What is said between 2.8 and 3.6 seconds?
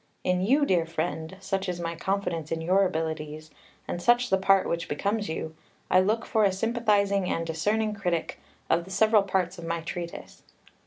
abilities,